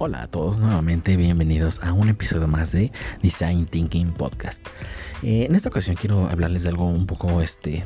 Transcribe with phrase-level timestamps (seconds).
[0.00, 4.64] Hola a todos, nuevamente bienvenidos a un episodio más de Design Thinking Podcast.
[5.24, 7.84] Eh, en esta ocasión quiero hablarles de algo un poco este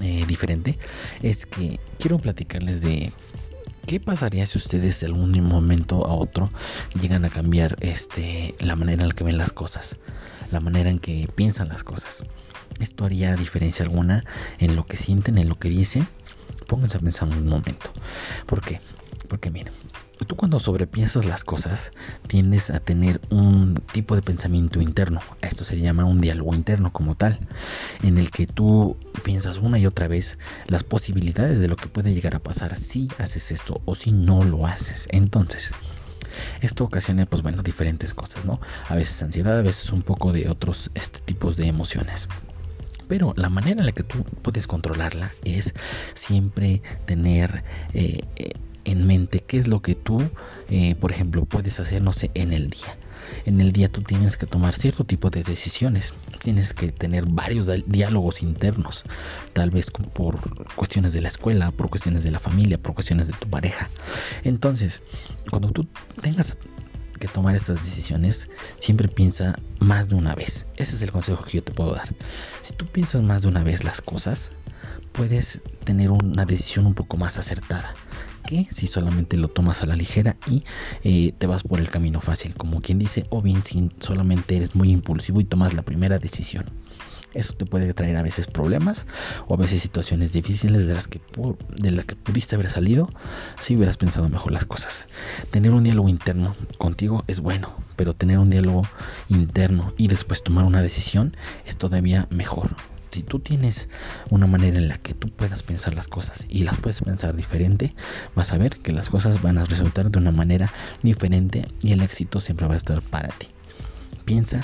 [0.00, 0.78] eh, diferente.
[1.20, 3.12] Es que quiero platicarles de
[3.86, 6.50] qué pasaría si ustedes de algún momento a otro
[6.98, 9.98] llegan a cambiar este la manera en la que ven las cosas,
[10.52, 12.24] la manera en que piensan las cosas.
[12.80, 14.24] Esto haría diferencia alguna
[14.60, 16.08] en lo que sienten, en lo que dicen.
[16.66, 17.92] Pónganse a pensar un momento.
[18.46, 18.80] ¿Por qué?
[19.28, 19.74] Porque miren,
[20.40, 21.92] cuando sobrepiensas las cosas
[22.26, 25.20] tiendes a tener un tipo de pensamiento interno.
[25.42, 27.38] Esto se llama un diálogo interno como tal,
[28.02, 32.14] en el que tú piensas una y otra vez las posibilidades de lo que puede
[32.14, 35.06] llegar a pasar si haces esto o si no lo haces.
[35.10, 35.72] Entonces,
[36.62, 38.62] esto ocasiona pues bueno diferentes cosas, ¿no?
[38.88, 42.28] A veces ansiedad, a veces un poco de otros este, tipos de emociones.
[43.08, 45.74] Pero la manera en la que tú puedes controlarla es
[46.14, 48.52] siempre tener eh, eh,
[48.84, 50.22] en mente qué es lo que tú,
[50.68, 52.96] eh, por ejemplo, puedes hacer, no sé, en el día.
[53.44, 57.70] En el día tú tienes que tomar cierto tipo de decisiones, tienes que tener varios
[57.86, 59.04] diálogos internos,
[59.52, 60.38] tal vez por
[60.74, 63.88] cuestiones de la escuela, por cuestiones de la familia, por cuestiones de tu pareja.
[64.42, 65.02] Entonces,
[65.50, 65.86] cuando tú
[66.22, 66.56] tengas
[67.20, 68.48] que tomar estas decisiones,
[68.80, 70.66] siempre piensa más de una vez.
[70.76, 72.08] Ese es el consejo que yo te puedo dar.
[72.62, 74.50] Si tú piensas más de una vez las cosas,
[75.12, 77.94] puedes tener una decisión un poco más acertada
[78.46, 80.64] que si solamente lo tomas a la ligera y
[81.04, 84.74] eh, te vas por el camino fácil, como quien dice, o bien si solamente eres
[84.74, 86.64] muy impulsivo y tomas la primera decisión.
[87.32, 89.06] Eso te puede traer a veces problemas
[89.46, 91.20] o a veces situaciones difíciles de las que,
[91.76, 93.08] de las que pudiste haber salido
[93.60, 95.06] si hubieras pensado mejor las cosas.
[95.50, 98.82] Tener un diálogo interno contigo es bueno, pero tener un diálogo
[99.28, 101.36] interno y después tomar una decisión
[101.66, 102.70] es todavía mejor.
[103.12, 103.88] Si tú tienes
[104.28, 107.94] una manera en la que tú puedas pensar las cosas y las puedes pensar diferente,
[108.34, 112.02] vas a ver que las cosas van a resultar de una manera diferente y el
[112.02, 113.48] éxito siempre va a estar para ti.
[114.24, 114.60] Piensa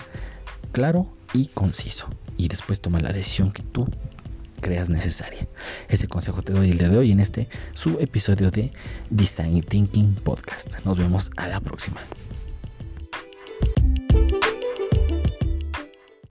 [0.73, 3.89] claro y conciso y después toma la decisión que tú
[4.61, 5.47] creas necesaria.
[5.89, 8.73] Ese consejo te doy el día de hoy en este su episodio de
[9.11, 10.85] Design Thinking Podcast.
[10.85, 12.01] Nos vemos a la próxima.